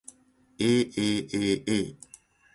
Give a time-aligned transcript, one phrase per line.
[0.67, 1.83] aaaa